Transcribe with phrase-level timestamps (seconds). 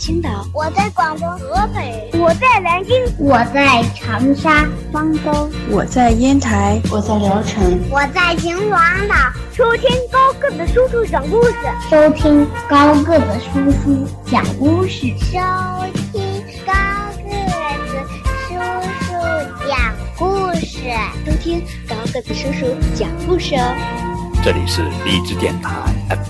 [0.00, 9.14] 青岛，我在广东河北，我在南京，我在长沙、方舟，我在烟台，我在聊城，我在秦皇岛。
[9.52, 11.52] 收听高个子叔叔讲故事，
[11.90, 15.36] 收听高个子叔叔讲故事，收
[16.10, 16.72] 听高
[17.20, 17.30] 个
[17.84, 18.02] 子
[18.48, 18.54] 叔
[19.04, 19.12] 叔
[19.68, 20.78] 讲故事，
[21.26, 23.76] 收听高个子叔叔讲故事哦。
[24.42, 25.70] 这里是荔枝电台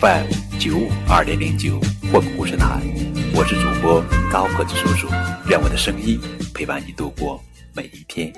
[0.00, 0.26] FM
[0.58, 1.78] 九五二点零九
[2.12, 2.66] 绘本故事台，
[3.40, 5.08] 我是主播高个子叔叔，
[5.48, 6.20] 愿我的声音
[6.54, 7.42] 陪伴你度过
[7.74, 8.30] 每一天。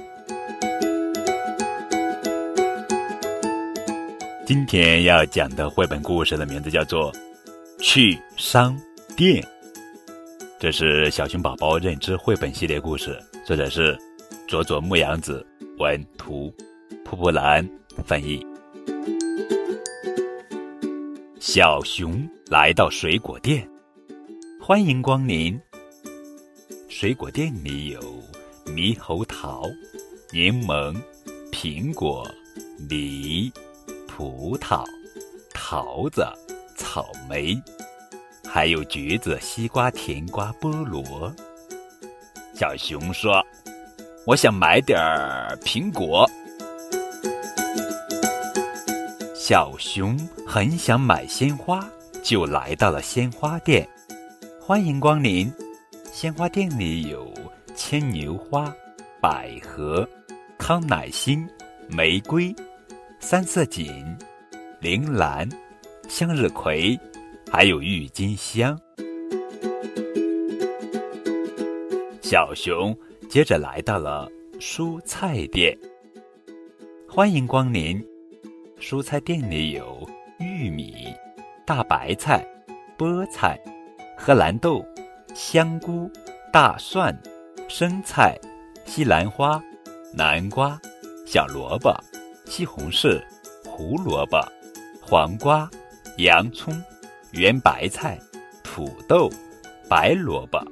[4.46, 7.12] 今天要讲的绘本故事的名字叫做
[7.80, 8.80] 《去商
[9.16, 9.42] 店》，
[10.60, 13.98] 这是小熊宝宝认知绘本系列故事，作者是
[14.46, 15.44] 佐佐木阳子，
[15.78, 16.54] 文图，
[17.04, 17.68] 蒲蒲兰
[18.04, 18.40] 翻译。
[21.40, 23.68] 小熊来到水果店，
[24.64, 25.60] 欢迎光临。
[26.88, 28.00] 水果店里有
[28.64, 29.64] 猕猴桃、
[30.30, 30.94] 柠檬、
[31.50, 32.24] 苹果、
[32.88, 33.52] 梨、
[34.06, 34.84] 葡萄、
[35.52, 36.24] 桃子、
[36.76, 37.60] 草莓，
[38.48, 41.34] 还有橘子、西瓜、甜瓜、菠萝。
[42.54, 43.44] 小熊说
[44.24, 46.24] ：“我想买点儿苹果。”
[49.34, 50.16] 小熊
[50.46, 51.84] 很想买鲜花，
[52.22, 53.88] 就来到了鲜花店。
[54.64, 55.52] 欢迎光临！
[56.12, 57.28] 鲜花店里有
[57.74, 58.72] 牵牛花、
[59.20, 60.08] 百合、
[60.56, 61.44] 康乃馨、
[61.88, 62.54] 玫瑰、
[63.18, 63.90] 三色堇、
[64.80, 65.48] 铃兰、
[66.08, 66.96] 向日葵，
[67.50, 68.78] 还有郁金香。
[72.20, 72.96] 小熊
[73.28, 75.76] 接着来到了蔬菜店。
[77.08, 78.00] 欢迎光临！
[78.78, 81.12] 蔬菜店里有玉米、
[81.66, 82.46] 大白菜、
[82.96, 83.60] 菠菜、
[84.24, 84.86] 荷兰豆、
[85.34, 86.08] 香菇、
[86.52, 87.12] 大蒜、
[87.68, 88.38] 生菜、
[88.86, 89.60] 西兰花、
[90.14, 90.80] 南瓜、
[91.26, 91.92] 小萝卜、
[92.44, 93.20] 西红柿、
[93.66, 94.40] 胡萝卜、
[95.00, 95.68] 黄瓜、
[96.18, 96.72] 洋葱、
[97.32, 98.16] 圆白菜、
[98.62, 99.28] 土豆、
[99.88, 100.64] 白萝卜。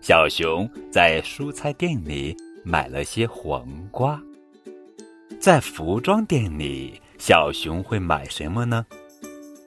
[0.00, 2.34] 小熊在蔬菜店里
[2.64, 4.18] 买了些黄瓜。
[5.38, 8.86] 在服装店里，小熊会买什么呢？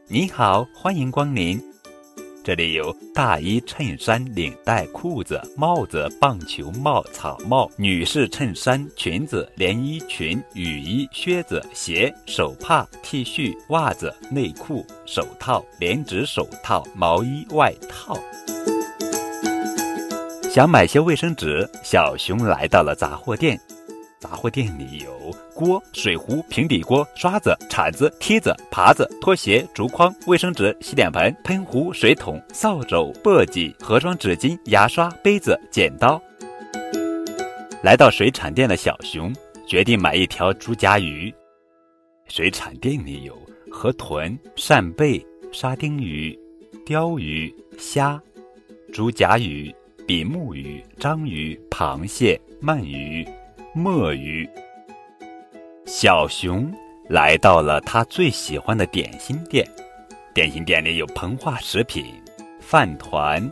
[0.07, 1.61] 你好，欢迎光临。
[2.43, 18.17] 这里有大衣、衬衫、领带、裤子、帽子、棒球帽、草帽、女士衬衫、裙子、连衣裙、雨衣、靴子、鞋、手帕、T 恤、袜子、内裤、手套、连指手套、毛衣、外套。
[20.51, 23.57] 想买些卫生纸，小熊来到了杂货店。
[24.19, 36.21] 杂货店里有锅、水壶、平底锅、刷子、铲子、梯子、耙子、拖鞋、竹筐、卫生纸、洗脸盆、喷壶、水桶、扫帚、簸箕、盒装纸巾、牙刷、杯子、剪刀。
[37.81, 39.33] 来到水产店的小熊
[39.67, 41.33] 决定买一条竹夹鱼。
[42.27, 43.37] 水产店里有
[43.71, 46.37] 河豚、扇贝、沙丁鱼、
[46.85, 48.21] 鲷鱼、虾、
[48.91, 49.73] 竹夹鱼、
[50.07, 53.27] 比目鱼、章鱼、螃蟹、鳗鱼。
[53.75, 54.47] 墨鱼。
[55.85, 56.71] 小熊
[57.09, 59.67] 来到了他最喜欢的点心店，
[60.33, 62.05] 点心店里有膨化食品、
[62.61, 63.51] 饭团、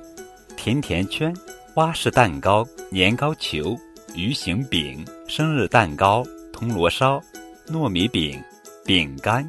[0.56, 1.34] 甜甜圈、
[1.74, 3.78] 花式蛋糕、年糕球、
[4.16, 7.22] 鱼形饼、生日蛋糕、铜锣烧、
[7.68, 8.42] 糯米饼、
[8.86, 9.48] 饼干、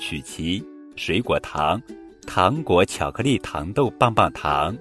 [0.00, 0.64] 曲奇、
[0.94, 1.82] 水果糖、
[2.26, 4.76] 糖果、巧克力、糖豆、棒棒糖。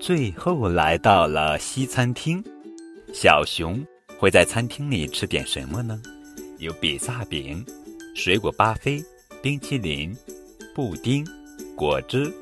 [0.00, 2.42] 最后来到了西餐厅。
[3.10, 3.82] 小熊
[4.18, 6.00] 会在餐厅里吃点什么呢？
[6.58, 7.64] 有比萨饼、
[8.16, 9.00] 水果巴菲、
[9.40, 10.16] 冰淇淋、
[10.74, 11.24] 布丁、
[11.76, 12.32] 果汁、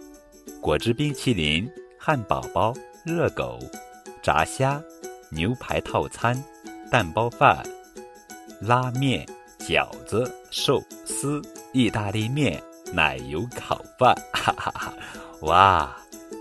[0.60, 3.58] 果汁冰淇淋、汉堡包、热狗、
[4.22, 4.82] 炸虾、
[5.30, 6.42] 牛排套餐、
[6.90, 7.62] 蛋包饭、
[8.62, 9.26] 拉面、
[9.58, 11.42] 饺子、寿司、
[11.74, 12.62] 意大利面、
[12.94, 14.94] 奶油烤饭，哈哈哈！
[15.42, 15.94] 哇，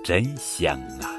[0.06, 1.12] 真香啊！